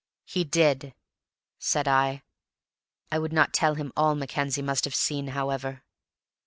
"He 0.25 0.43
did," 0.43 0.95
said 1.59 1.87
I. 1.87 2.23
I 3.11 3.19
would 3.19 3.31
not 3.31 3.53
tell 3.53 3.75
him 3.75 3.93
all 3.95 4.15
Mackenzie 4.15 4.63
must 4.63 4.83
have 4.85 4.95
seen, 4.95 5.27
however. 5.27 5.83